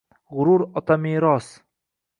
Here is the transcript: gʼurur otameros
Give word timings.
gʼurur 0.37 0.61
otameros 0.81 1.53